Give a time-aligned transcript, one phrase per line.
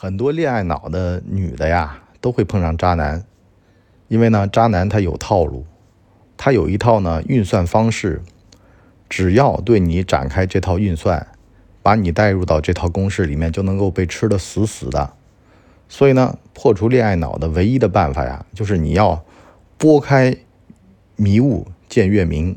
[0.00, 3.24] 很多恋爱脑的女的呀，都会碰上渣男，
[4.06, 5.66] 因为呢，渣男他有套路，
[6.36, 8.22] 他有一套呢运算方式，
[9.08, 11.26] 只要对你展开这套运算，
[11.82, 15.14] 把你带入到这套公式里面，就能够被吃得死死的。
[15.88, 19.24] 所以呢，破除恋爱脑的唯一的办法呀，就是你要
[19.76, 20.36] 拨开
[21.16, 22.56] 迷雾见月明，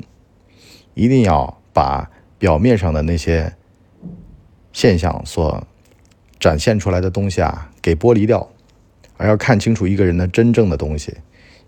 [0.94, 3.54] 一定要把表面上的那些
[4.72, 5.66] 现象所。
[6.42, 8.50] 展现出来的东西啊，给剥离掉，
[9.16, 11.14] 而要看清楚一个人的真正的东西。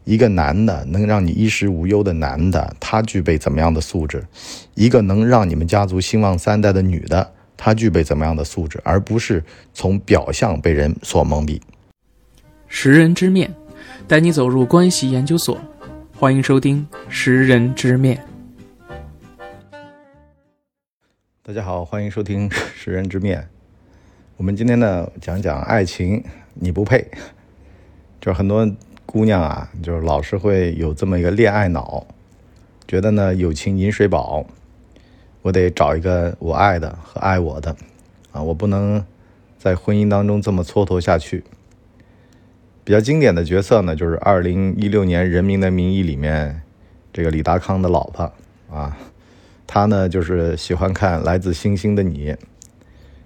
[0.03, 4.27] 一个男的能让你衣食无忧的男的，他具备怎么样的素质？
[4.75, 8.81] 一个能让你们家族兴旺三代的女的，她具备怎么样的素质？
[8.83, 11.61] 而不是从表象被人所蒙蔽。
[12.67, 13.55] 识人之面，
[14.09, 15.57] 带你走入关系研究所。
[16.17, 18.17] 欢迎收听《识人之面》。
[21.45, 23.41] 大家好，欢迎收听《识人之面》。
[24.37, 26.25] 我们今天呢讲讲爱情，
[26.55, 27.09] 你不配。
[28.21, 28.69] 就是很多
[29.07, 32.05] 姑娘啊，就是老是会有这么一个恋爱脑，
[32.89, 34.45] 觉得呢友情饮水饱，
[35.43, 37.77] 我得找一个我爱的和爱我的
[38.33, 39.05] 啊，我不能
[39.57, 41.45] 在婚姻当中这么蹉跎下去。
[42.83, 46.61] 比较经典的角色呢，就是二零一六年《人民的名义》里面
[47.13, 48.33] 这个李达康的老婆
[48.69, 48.97] 啊，
[49.65, 52.33] 她呢就是喜欢看《来自星星的你》。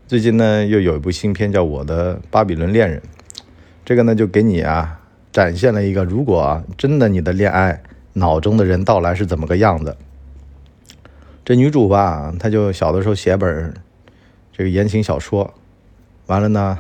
[0.09, 2.99] 最近呢，又有一部新片叫《我的巴比伦恋人》，
[3.85, 4.99] 这个呢就给你啊
[5.31, 7.83] 展现了一个，如果真的你的恋爱
[8.15, 9.95] 脑中的人到来是怎么个样子。
[11.45, 13.75] 这女主吧，她就小的时候写本
[14.51, 15.53] 这个言情小说，
[16.25, 16.79] 完了呢，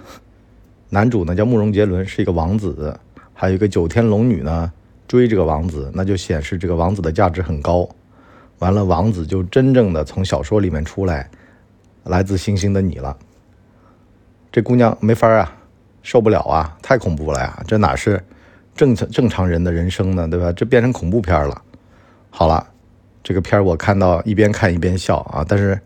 [0.89, 2.99] 男主呢叫慕容杰伦，是一个王子，
[3.34, 4.73] 还有一个九天龙女呢
[5.06, 7.87] 追这个王子，那就显示这个王子的价值很高。
[8.61, 11.29] 完了，王子就真正的从小说里面出来。
[12.09, 13.17] 来自星星的你了，
[14.51, 15.56] 这姑娘没法啊，
[16.03, 17.62] 受不了啊，太恐怖了呀！
[17.67, 18.25] 这哪是
[18.75, 20.27] 正常正常人的人生呢？
[20.27, 20.50] 对吧？
[20.53, 21.62] 这变成恐怖片了。
[22.31, 22.66] 好了，
[23.22, 25.44] 这个片我看到一边看一边笑啊。
[25.47, 25.78] 但是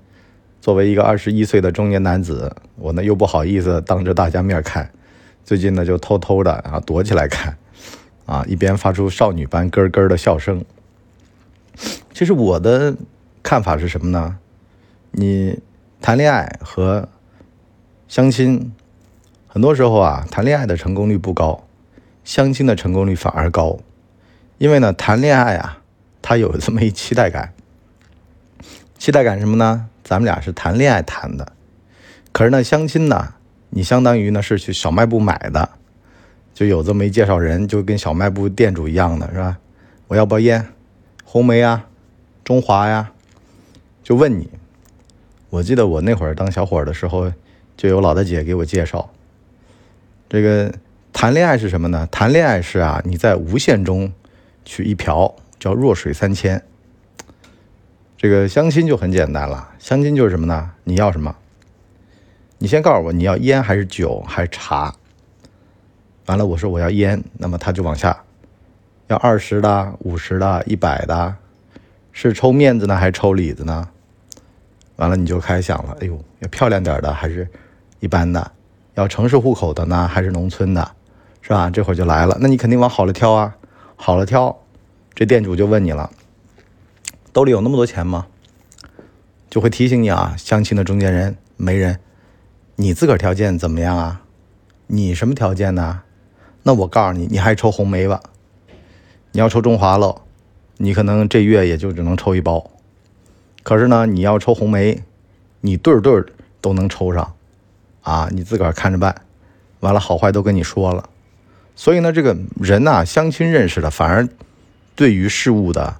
[0.61, 4.89] 作为一个二十一岁的中年男子，我呢又不好意思当着大家面看，
[5.45, 7.57] 最近呢就偷偷的啊躲起来看，
[8.27, 10.65] 啊一边发出少女般咯咯的笑声。
[12.15, 12.95] 其实我的
[13.43, 14.39] 看法是什么呢？
[15.11, 15.59] 你。
[16.03, 17.09] 谈恋爱和
[18.09, 18.73] 相亲，
[19.47, 21.63] 很多时候啊，谈恋爱的成功率不高，
[22.25, 23.79] 相亲的成功率反而高。
[24.59, 25.79] 因为呢，谈恋爱啊，
[26.21, 27.55] 他有这么一期待感。
[28.99, 29.89] 期待感什么呢？
[30.03, 31.53] 咱们俩是谈恋爱谈的，
[32.33, 33.35] 可是呢，相亲呢，
[33.71, 35.71] 你相当于呢是去小卖部买的，
[36.53, 39.57] 就有这么一介绍人，就跟小卖部店主一样的是吧？
[40.09, 40.67] 我要包烟，
[41.25, 41.87] 红梅啊，
[42.43, 43.13] 中华呀，
[44.03, 44.51] 就问你。
[45.53, 47.31] 我记得我那会儿当小伙的时候，
[47.77, 49.11] 就有老大姐给我介绍，
[50.27, 50.73] 这个
[51.13, 52.09] 谈恋爱是什么呢？
[52.11, 54.11] 谈恋爱是啊，你在无限中
[54.65, 56.63] 取一瓢，叫弱水三千。
[58.17, 60.71] 这个相亲就很简单了，相亲就是什么呢？
[60.85, 61.37] 你要什么？
[62.57, 64.95] 你先告诉我你要烟还是酒还是茶。
[66.29, 68.25] 完了，我说我要烟，那么他就往下
[69.09, 71.37] 要二十的、五十的、一百的，
[72.11, 73.91] 是抽面子呢还是抽里子呢？
[75.03, 77.49] 完了，你就开始想了，哎呦，要漂亮点的还是
[77.99, 78.53] 一般的？
[78.95, 80.93] 要城市户口的呢，还是农村的？
[81.41, 81.69] 是吧？
[81.69, 83.57] 这会儿就来了，那你肯定往好了挑啊，
[83.97, 84.57] 好了挑。
[85.13, 86.09] 这店主就问你了，
[87.33, 88.29] 兜里有那么多钱吗？
[89.51, 91.99] 就会提醒你啊，相亲的中间人媒人，
[92.77, 94.23] 你自个儿条件怎么样啊？
[94.87, 96.03] 你什么条件呢？
[96.63, 98.21] 那我告诉你，你还抽红梅吧。
[99.33, 100.23] 你要抽中华喽，
[100.77, 102.71] 你可能这月也就只能抽一包。
[103.63, 105.03] 可是呢，你要抽红梅，
[105.61, 106.25] 你对对
[106.61, 107.35] 都能抽上，
[108.03, 109.15] 啊，你自个儿看着办。
[109.81, 111.09] 完了，好坏都跟你说了。
[111.75, 114.29] 所以呢，这个人呐，相亲认识的，反而
[114.95, 115.97] 对于事物的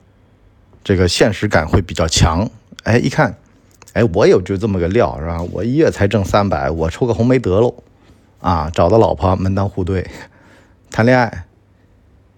[0.85, 2.49] 这个现实感会比较强。
[2.85, 3.37] 哎，一看，
[3.93, 5.41] 哎，我有就这么个料，是吧？
[5.53, 7.75] 我一月才挣三百，我抽个红梅得喽。
[8.41, 10.09] 啊，找到老婆门当户对，
[10.91, 11.45] 谈恋爱，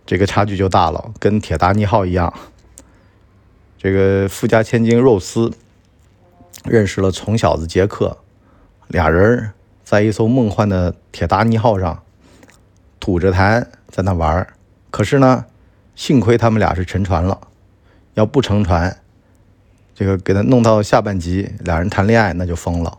[0.07, 2.33] 这个差距就大了，跟铁达尼号一样。
[3.85, 5.53] 这个富家千金肉丝
[6.65, 8.17] 认识了穷小子杰克，
[8.89, 9.51] 俩人
[9.85, 12.03] 在一艘梦幻的铁达尼号上
[12.99, 14.49] 吐着痰在那玩
[14.91, 15.45] 可是呢，
[15.95, 17.39] 幸亏他们俩是沉船了，
[18.15, 18.97] 要不沉船，
[19.95, 22.97] 这个给他弄到下半集，俩人谈恋爱那就疯了。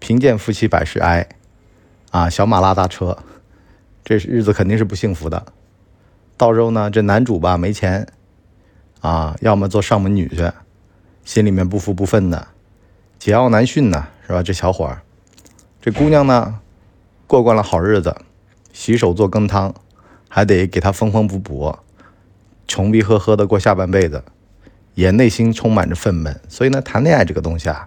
[0.00, 1.28] 贫贱夫妻百事哀，
[2.10, 3.16] 啊，小马拉大车，
[4.02, 5.46] 这日子肯定是不幸福的。
[6.36, 8.04] 到时候呢，这男主吧没钱。
[9.04, 10.50] 啊，要么做上门女婿，
[11.26, 12.48] 心里面不服不忿的，
[13.20, 14.42] 桀骜难驯呢，是吧？
[14.42, 15.02] 这小伙儿，
[15.82, 16.58] 这姑娘呢，
[17.26, 18.16] 过惯了好日子，
[18.72, 19.74] 洗手做羹汤，
[20.26, 21.76] 还得给他缝缝补补，
[22.66, 24.24] 穷逼呵呵的过下半辈子，
[24.94, 26.34] 也内心充满着愤懑。
[26.48, 27.86] 所以呢，谈恋爱这个东西啊，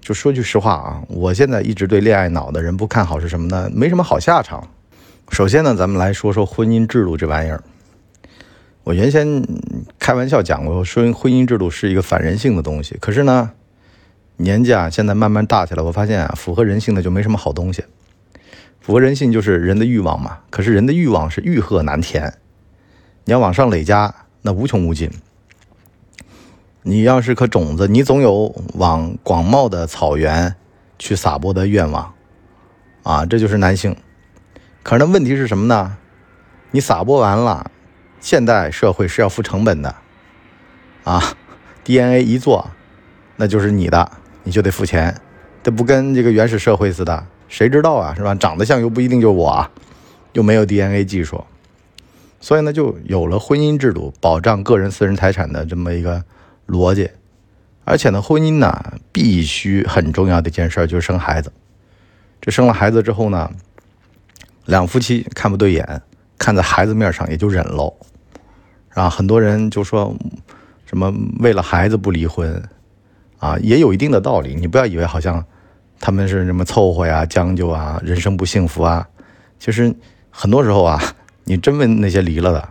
[0.00, 3.70] 就说句实话啊，我现在一直对恋爱脑的人不看好是什么呢？
[3.72, 4.68] 没什么好下场。
[5.30, 7.62] 首先呢，咱们来说说婚姻制度这玩意儿。
[8.86, 9.44] 我原先
[9.98, 12.96] 开玩笑讲过，说婚姻制度是一个反人性的东西。
[13.00, 13.50] 可是呢，
[14.36, 17.82] 年纪啊现在慢慢大起来，我发现啊，符合人性的就没什么好东西。
[18.80, 20.38] 符合人性就是人的欲望嘛。
[20.50, 22.34] 可是人的欲望是欲壑难填，
[23.24, 25.10] 你要往上累加，那无穷无尽。
[26.82, 30.54] 你要是颗种子，你总有往广袤的草原
[30.96, 32.14] 去撒播的愿望
[33.02, 33.96] 啊，这就是男性。
[34.84, 35.96] 可是那问题是什么呢？
[36.70, 37.72] 你撒播完了。
[38.26, 39.94] 现代社会是要付成本的，
[41.04, 41.22] 啊
[41.84, 42.72] ，DNA 一做，
[43.36, 44.10] 那就是你的，
[44.42, 45.14] 你就得付钱，
[45.62, 48.34] 这不跟这个原始社会似的，谁知道啊，是吧？
[48.34, 49.70] 长得像又不一定就是我，
[50.32, 51.44] 又没有 DNA 技术，
[52.40, 56.24] 所以呢，就有了婚姻制度保障个人私人财产的这么一个
[56.66, 57.08] 逻辑，
[57.84, 61.52] 而且呢，婚姻呢必须很重要的一件事就是生孩子，
[62.40, 63.52] 这生了孩子之后呢，
[64.64, 66.02] 两夫妻看不对眼。
[66.38, 67.96] 看在孩子面上也就忍喽，
[68.96, 70.16] 啊，很多人就说
[70.86, 72.62] 什么为了孩子不离婚，
[73.38, 74.54] 啊，也有一定的道理。
[74.54, 75.44] 你不要以为好像
[76.00, 79.06] 他们是什么凑合呀、将就啊、人生不幸福啊。
[79.58, 79.94] 其实
[80.30, 80.98] 很多时候啊，
[81.44, 82.68] 你真问那些离了的，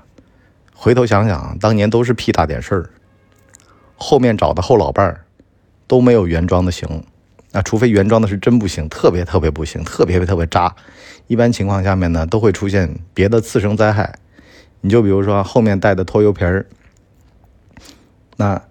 [0.73, 2.89] 回头想想，当年都是屁大点事儿，
[3.95, 5.25] 后面找的后老伴儿
[5.85, 7.03] 都没有原装的行。
[7.51, 10.75] 那除非原装的是真不行，特别特别不行，特别特别渣。
[11.27, 14.17] 一般情况下面呢，都会出现别的次生灾害。
[14.81, 16.65] 你就比如说后面带的拖油瓶儿，
[18.37, 18.61] 那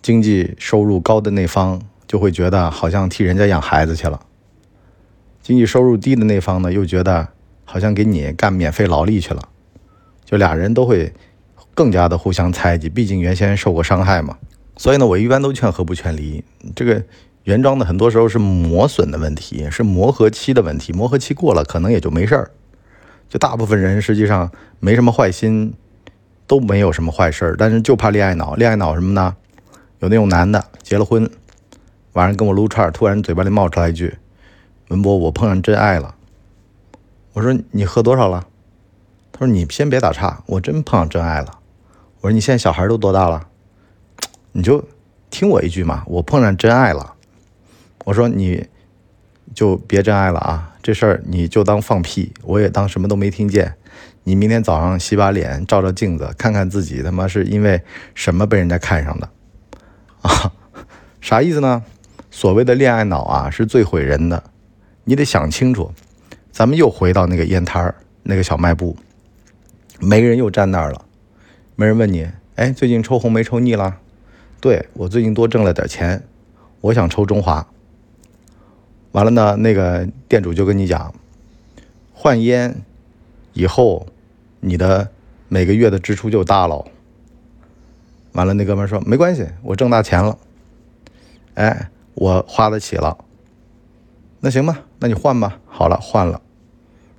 [0.00, 4.18] 经济收入高的那方就会觉得好像替人家养孩子去了；
[5.42, 7.28] 经济收入低的那方呢，又觉得
[7.64, 9.48] 好像给你干免费劳力去了。
[10.24, 11.12] 就俩人都会
[11.74, 14.38] 更加的互相猜忌，毕竟原先受过伤害嘛。
[14.76, 16.44] 所以呢，我一般都劝和不劝离。
[16.74, 17.02] 这个。
[17.44, 20.92] 原装的很多时候是磨损的问题，是磨合期的问题。
[20.92, 22.52] 磨合期过了，可能也就没事儿。
[23.32, 25.72] 就大部分人实际上没什么坏心，
[26.46, 28.54] 都没有什么坏事儿，但是就怕恋爱脑。
[28.56, 29.34] 恋爱脑什么呢？
[30.00, 31.30] 有那种男的结了婚，
[32.12, 34.18] 晚上跟我撸串，突然嘴巴里冒出来一句
[34.88, 36.14] ：“文博，我碰上真爱了。”
[37.32, 38.46] 我说：“你喝多少了？”
[39.32, 41.58] 他说：“你先别打岔，我真碰上真爱了。”
[42.20, 43.48] 我说：“你现在小孩都多大了？
[44.52, 44.84] 你就
[45.30, 47.14] 听我一句嘛，我碰上真爱了。”
[48.04, 48.66] 我说你，
[49.54, 50.71] 就别真爱了啊！
[50.82, 53.74] 这事儿你就当放屁，我也当什么都没听见。
[54.24, 57.80] 你明天早上洗把脸，照照镜子，看看自己他妈是因为
[58.14, 59.28] 什么被人家看上的
[60.22, 60.52] 啊？
[61.20, 61.84] 啥意思呢？
[62.30, 64.42] 所谓的恋爱脑啊，是最毁人的。
[65.04, 65.92] 你得想清楚。
[66.50, 67.94] 咱们又回到那个烟摊儿，
[68.24, 68.96] 那个小卖部，
[70.00, 71.04] 没人又站那儿了。
[71.76, 73.98] 没人问你，哎，最近抽红梅抽腻了？
[74.60, 76.22] 对我最近多挣了点钱，
[76.80, 77.66] 我想抽中华。
[79.12, 81.14] 完了呢，那个店主就跟你讲，
[82.12, 82.82] 换烟
[83.52, 84.06] 以后，
[84.60, 85.10] 你的
[85.48, 86.84] 每个月的支出就大了。
[88.32, 90.38] 完了，那哥们说没关系，我挣大钱了，
[91.54, 93.18] 哎，我花得起了。
[94.40, 95.58] 那行吧，那你换吧。
[95.66, 96.40] 好了，换了，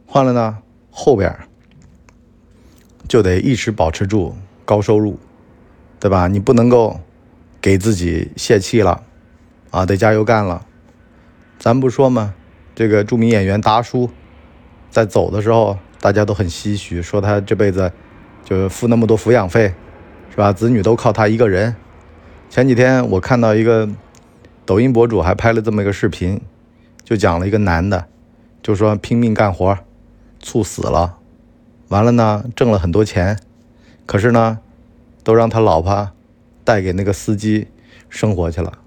[0.08, 0.58] 换了呢，
[0.90, 1.38] 后边
[3.08, 4.36] 就得一直保持住
[4.66, 5.20] 高收入，
[6.00, 6.28] 对吧？
[6.28, 7.00] 你不能够
[7.62, 9.04] 给自己泄气了，
[9.70, 10.66] 啊，得加油干了。
[11.64, 12.34] 咱不说嘛，
[12.76, 14.10] 这个著名演员达叔，
[14.92, 17.90] 在走的时候，大家都很唏嘘，说他这辈子
[18.44, 19.74] 就付那么多抚养费，
[20.30, 20.52] 是吧？
[20.52, 21.74] 子女都靠他一个人。
[22.50, 23.88] 前几天我看到一个
[24.66, 26.42] 抖音博主还拍了这么一个视频，
[27.02, 28.08] 就讲了一个男的，
[28.62, 29.78] 就说拼命干活，
[30.42, 31.18] 猝死了，
[31.88, 33.40] 完了呢，挣了很多钱，
[34.06, 34.60] 可是呢，
[35.24, 36.10] 都让他老婆
[36.66, 37.70] 带给那个司机
[38.10, 38.80] 生活去了。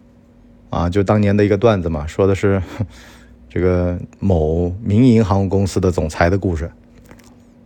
[0.71, 2.63] 啊，就当年的一个段子嘛，说的是
[3.49, 6.71] 这个某民营航空公司的总裁的故事，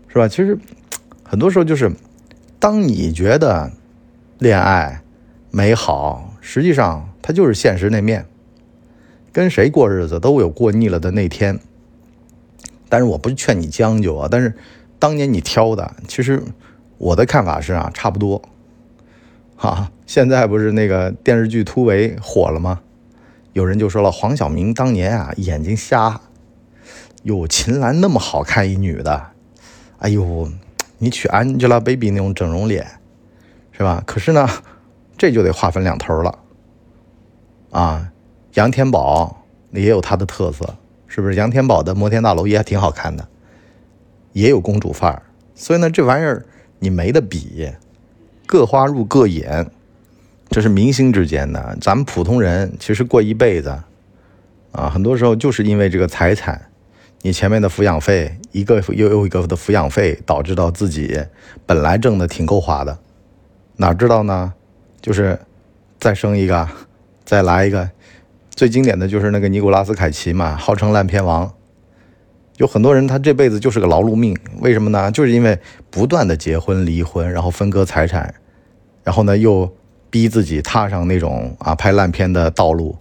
[0.08, 0.28] 是吧？
[0.28, 0.58] 其实
[1.24, 1.90] 很多时候就是，
[2.58, 3.72] 当你觉得
[4.38, 5.02] 恋爱
[5.50, 8.26] 美好，实际上它就是现实那面。
[9.32, 11.60] 跟谁过日子都有过腻了的那天。
[12.88, 14.52] 但是我不是劝你将就啊，但是
[14.98, 16.42] 当年你挑的，其实
[16.98, 18.42] 我的看法是啊，差不多。
[19.54, 22.80] 哈，现在不是那个电视剧《突围》火了吗？
[23.52, 26.20] 有人就说了，黄晓明当年啊眼睛瞎，
[27.24, 29.30] 哟，秦岚那么好看一女的，
[29.98, 30.48] 哎呦，
[30.98, 32.86] 你娶 Angelababy 那种整容脸，
[33.72, 34.02] 是吧？
[34.06, 34.48] 可是呢，
[35.18, 36.38] 这就得划分两头了，
[37.70, 38.12] 啊，
[38.54, 40.76] 杨天宝也有他的特色，
[41.08, 41.34] 是不是？
[41.34, 43.26] 杨天宝的摩天大楼也挺好看的，
[44.32, 45.22] 也有公主范儿。
[45.54, 46.46] 所以呢，这玩意儿
[46.78, 47.68] 你没得比，
[48.46, 49.70] 各花入各眼，
[50.50, 51.78] 这是明星之间的。
[51.80, 53.78] 咱们普通人其实过一辈子
[54.72, 56.60] 啊，很多时候就是因为这个财产，
[57.22, 61.24] 你前面的抚养费一个又又一个的抚养费，导致到自己
[61.64, 62.98] 本来挣的挺够花的，
[63.76, 64.52] 哪知道呢？
[65.00, 65.38] 就是
[65.98, 66.68] 再生一个，
[67.24, 67.88] 再来一个。
[68.50, 71.50] 最经典的就是那个尼古拉斯凯奇嘛，号称烂片王。
[72.58, 75.10] 有很多人他这辈子就是个劳碌命，为什么呢？
[75.10, 75.58] 就是因为
[75.90, 78.34] 不断的结婚离婚，然后分割财产，
[79.02, 79.72] 然后呢又
[80.10, 82.98] 逼自己踏上那种啊拍烂片的道路，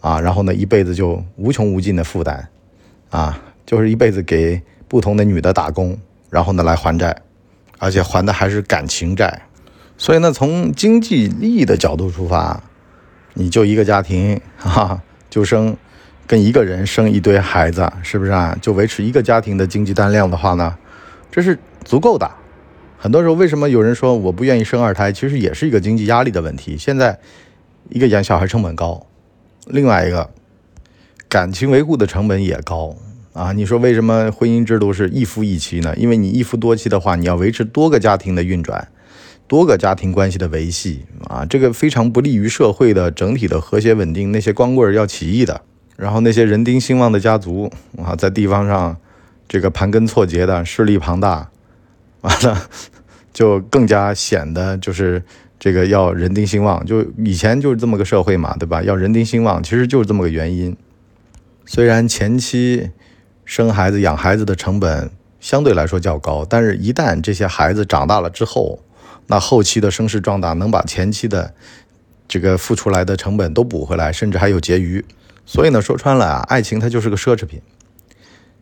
[0.00, 2.48] 啊，然后呢一辈子就无穷无尽的负担，
[3.10, 5.98] 啊，就是一辈子给不同的女的打工，
[6.30, 7.14] 然后呢来还债，
[7.78, 9.42] 而且还的还是感情债。
[9.98, 12.62] 所以呢，从经济利益的角度出发。
[13.38, 14.98] 你就一个家庭，哈，
[15.28, 15.76] 就生
[16.26, 18.56] 跟一个人生一堆孩子，是不是啊？
[18.62, 20.74] 就维持一个家庭的经济单量的话呢，
[21.30, 22.30] 这是足够的。
[22.98, 25.12] 很多时候，为什么有人说我不愿意生二胎？
[25.12, 26.76] 其实也是一个经济压力的问题。
[26.76, 27.18] 现在
[27.90, 29.06] 一个养小孩成本高，
[29.66, 30.30] 另外一个
[31.28, 32.96] 感情维护的成本也高
[33.32, 33.52] 啊。
[33.52, 35.94] 你说为什么婚姻制度是一夫一妻呢？
[35.96, 38.88] 因为你一夫多妻的话，你要维持多个家庭的运转。
[39.48, 44.32] 多个家庭关系的维系啊，这个非常不利于社会的整体的和谐稳定。
[44.32, 45.62] 那些光棍要起义的，
[45.94, 48.96] 然后那些人丁兴旺的家族啊，在地方上
[49.46, 51.48] 这个盘根错节的势力庞大，
[52.26, 52.68] 完 了
[53.32, 55.22] 就更加显得就是
[55.58, 56.84] 这个要人丁兴旺。
[56.84, 58.82] 就以前就是这么个社会嘛，对吧？
[58.82, 60.76] 要人丁兴旺，其实就是这么个原因。
[61.64, 62.90] 虽然前期
[63.44, 68.80] 生孩子养孩子的成本相对来说较高，但是一旦这些孩子长大了之后，
[69.26, 71.54] 那后期的声势壮大，能把前期的
[72.28, 75.04] 这个付出来的成本都补回来，甚至还有结余。
[75.44, 77.60] 所以呢，说穿了啊，爱情它就是个奢侈品。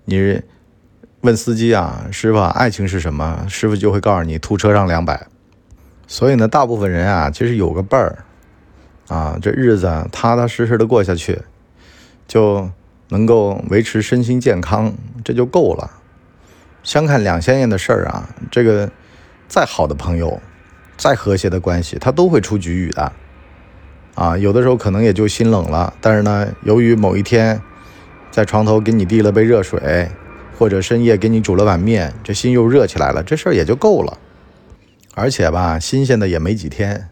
[0.07, 0.43] 你
[1.25, 3.47] 问司机啊，师傅，爱情是什么？
[3.49, 5.27] 师傅就会告诉你，吐车上两百。
[6.07, 8.19] 所以呢，大部分人啊，其实有个伴儿
[9.09, 11.41] 啊，这日子踏踏实实的过下去，
[12.29, 12.69] 就
[13.09, 14.93] 能够维持身心健康，
[15.25, 15.91] 这就够了。
[16.83, 18.91] 相看两相厌的事儿啊，这个
[19.49, 20.43] 再好的朋友。
[20.97, 23.13] 再和谐的关系，他都会出局语的，
[24.15, 27.61] 啊，有的时候可能也就心冷了，但是呢，由于某一天
[28.31, 30.09] 在床头给你递了杯热水，
[30.59, 34.19] 或者深夜给你煮了碗面，这心又热起来了，这事儿也就够了。
[35.15, 37.09] 而且吧，新鲜的也没几天，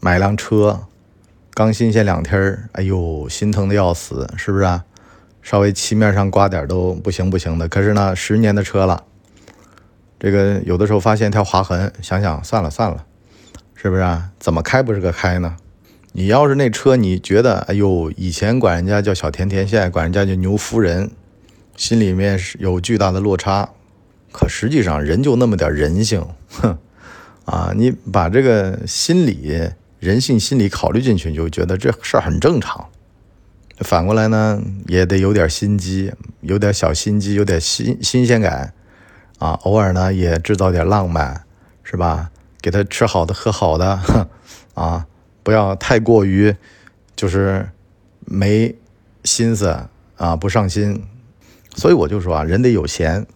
[0.00, 0.86] 买辆车，
[1.54, 4.80] 刚新鲜两天儿，哎呦，心疼的要死，是不是？
[5.42, 9.02] 稍微漆面上刮点都不行不行的，可是呢，十年的车了。
[10.20, 13.04] 这个有的时候发现条划痕，想想算了算了，
[13.74, 14.22] 是不是？
[14.38, 15.56] 怎么开不是个开呢？
[16.12, 21.10] 你要是那车，你觉得哎呦，以前管人家叫小甜甜，现在管人家叫牛夫人，
[21.82, 23.68] 心里面是有巨大的落差。
[24.30, 26.78] 可实际上人就那么点人性，哼，
[27.44, 32.88] 啊，你把这个心理、人性心理考虑进去，你就觉得这事儿很正常。
[33.78, 36.12] 反过来呢，也得有点心机，
[36.42, 38.72] 有点小心机，有点新新鲜感。
[39.40, 41.42] 啊，偶尔呢也制造点浪漫，
[41.82, 42.30] 是吧？
[42.60, 44.28] 给他吃好的喝好的，哼
[44.74, 45.06] 啊，
[45.42, 46.54] 不要太过于
[47.16, 47.68] 就是
[48.20, 48.72] 没
[49.24, 51.02] 心思啊，不上心。
[51.74, 53.26] 所以我就说啊，人得有闲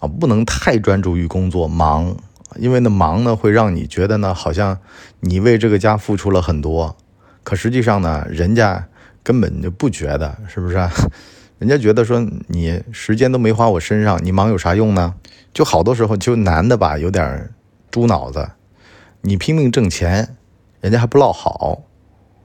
[0.00, 2.16] 啊，不能太专注于工作忙，
[2.56, 4.78] 因为那忙呢会让你觉得呢好像
[5.20, 6.96] 你为这个家付出了很多，
[7.42, 8.88] 可实际上呢人家
[9.22, 10.76] 根本就不觉得，是不是？
[11.58, 15.14] 人家觉得说你时间都没花我身上，你忙有啥用呢？
[15.52, 17.52] 就好多时候就男的吧，有点
[17.90, 18.50] 猪脑子，
[19.22, 20.36] 你拼命挣钱，
[20.80, 21.82] 人家还不落好，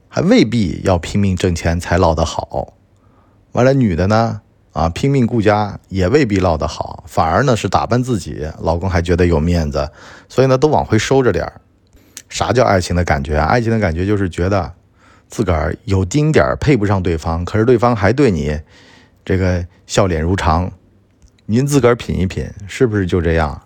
[0.08, 2.74] 还未必要拼命挣钱才落得好。
[3.52, 4.40] 完了，女的呢，
[4.74, 9.90] 啊，拼命顾家也未必落得好，反而呢是打扮自己，老公还觉得有面子，
[10.28, 11.50] 所以呢都往回收着点
[12.28, 13.38] 啥叫爱情的感觉？
[13.38, 14.74] 爱情的感觉就是觉得
[15.28, 18.60] 自个儿有丁点儿配不上对方，可是对方还对你。
[19.24, 20.70] 这个笑脸如常，
[21.46, 23.62] 您自个儿品一品，是不是就这样？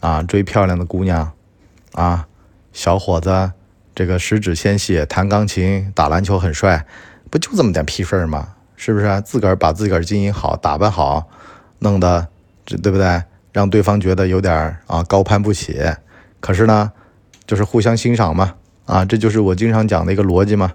[0.00, 1.32] 啊，追漂亮的姑娘，
[1.92, 2.26] 啊，
[2.72, 3.52] 小伙子，
[3.94, 6.86] 这个十指纤细，弹钢琴、打篮球很帅，
[7.28, 8.53] 不就这么点屁事儿吗？
[8.84, 9.18] 是不是啊？
[9.18, 11.26] 自个儿把自个儿经营好，打扮好，
[11.78, 12.28] 弄得
[12.66, 13.22] 对不对？
[13.50, 15.80] 让对方觉得有点啊高攀不起。
[16.38, 16.92] 可是呢，
[17.46, 18.56] 就是互相欣赏嘛。
[18.84, 20.70] 啊，这就是我经常讲的一个逻辑嘛。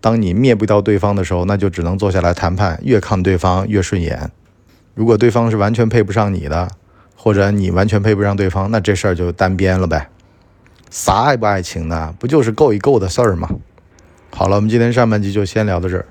[0.00, 4.30] 当你灭不掉对方的时候，那就只能坐下来谈判，越看对方越顺眼。
[4.94, 6.68] 如果对方是完全配不上你的，
[7.16, 10.08] 或者你完全配不上对方，那这事儿就单边了呗。
[10.90, 12.14] 啥爱不爱情呢？
[12.20, 13.50] 不就是够一够的事儿吗？
[14.30, 16.06] 好了，我们今天上半集就先聊到这儿。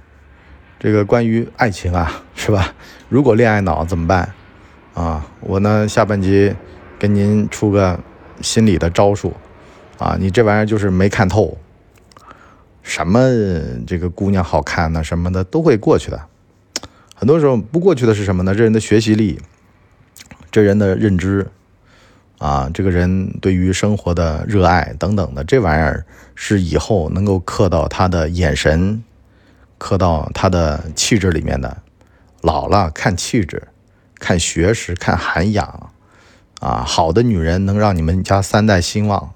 [0.80, 2.74] 这个关于爱情啊，是吧？
[3.10, 4.34] 如果恋爱脑怎么办？
[4.94, 6.56] 啊，我呢下半集
[7.00, 8.00] 给您出个
[8.42, 9.34] 心理的招数，
[9.98, 11.58] 啊，你这玩意儿就是没看透，
[12.84, 13.28] 什么
[13.86, 16.22] 这个姑娘好看呢，什么的都会过去的。
[17.16, 18.54] 很多时候不过去的是什么呢？
[18.54, 19.40] 这人的学习力，
[20.52, 21.48] 这人的认知，
[22.38, 26.06] 啊，这个人对于生活的热爱等等的，这玩意儿
[26.36, 29.04] 是以后能够刻到他的眼神，
[29.78, 31.78] 刻到他的气质里面的。
[32.42, 33.68] 老了看气质。
[34.20, 35.92] 看学识，看涵养，
[36.60, 39.32] 啊，好的女人能让你们家三代兴旺，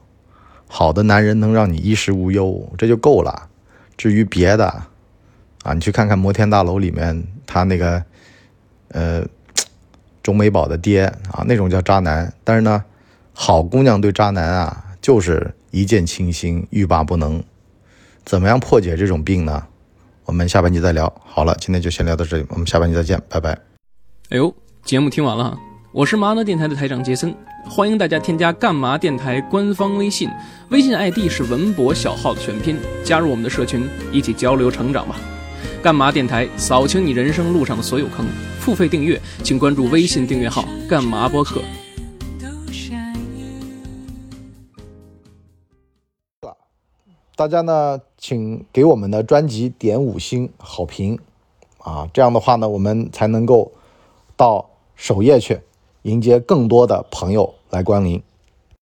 [0.67, 3.48] 好的男人能让你衣食无忧，这就够了。
[3.95, 4.65] 至于别的，
[5.62, 8.03] 啊，你去看看摩天大楼里面他那个，
[8.88, 9.24] 呃，
[10.24, 12.33] 钟美宝的爹啊，那种叫渣男。
[12.43, 12.83] 但是呢，
[13.33, 17.43] 好姑娘对渣男啊，就是一见倾心，欲罢不能。
[18.25, 19.67] 怎么样破解这种病呢？
[20.31, 21.13] 我们下半集再聊。
[21.25, 23.51] 好了，今天就先聊到这里，我们下半集再见，拜拜。
[24.29, 24.55] 哎呦。
[24.85, 25.59] 节目听完了，
[25.91, 27.35] 我是麻辣电台的台长杰森，
[27.69, 30.29] 欢迎大家添加干嘛电台官方微信，
[30.69, 35.17] 微信 ID 是文博小号的全拼，加入我们的社群，一起交流成长吧。
[35.83, 38.25] 干嘛电台扫清你人生路上的所有坑，
[38.61, 41.61] 付费订阅请关注微信订阅号干嘛播客。
[47.41, 51.17] 大家呢，请给我们的专辑点五星好评
[51.79, 53.71] 啊，这样的话呢，我们才能够
[54.38, 54.67] 到。
[54.95, 55.60] 首页去，
[56.03, 58.21] 迎接更多的朋友来光临。